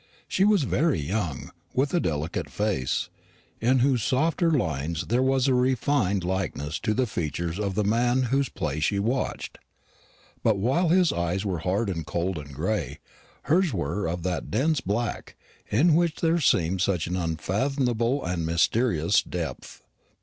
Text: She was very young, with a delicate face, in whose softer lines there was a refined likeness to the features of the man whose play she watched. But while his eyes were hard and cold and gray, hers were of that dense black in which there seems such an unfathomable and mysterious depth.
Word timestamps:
She 0.27 0.43
was 0.43 0.63
very 0.63 0.99
young, 0.99 1.51
with 1.75 1.93
a 1.93 1.99
delicate 1.99 2.49
face, 2.49 3.09
in 3.59 3.81
whose 3.85 4.01
softer 4.01 4.49
lines 4.49 5.05
there 5.09 5.21
was 5.21 5.47
a 5.47 5.53
refined 5.53 6.23
likeness 6.23 6.79
to 6.79 6.95
the 6.95 7.05
features 7.05 7.59
of 7.59 7.75
the 7.75 7.83
man 7.83 8.23
whose 8.33 8.49
play 8.49 8.79
she 8.79 8.97
watched. 8.97 9.59
But 10.41 10.57
while 10.57 10.89
his 10.89 11.13
eyes 11.13 11.45
were 11.45 11.59
hard 11.59 11.87
and 11.87 12.03
cold 12.03 12.39
and 12.39 12.51
gray, 12.51 12.97
hers 13.43 13.73
were 13.75 14.07
of 14.07 14.23
that 14.23 14.49
dense 14.49 14.81
black 14.81 15.35
in 15.69 15.93
which 15.93 16.15
there 16.19 16.39
seems 16.39 16.81
such 16.81 17.05
an 17.05 17.15
unfathomable 17.15 18.25
and 18.25 18.43
mysterious 18.43 19.21
depth. 19.21 19.83